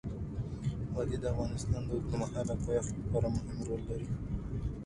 [0.95, 4.07] وادي د افغانستان د اوږدمهاله پایښت لپاره مهم رول لري.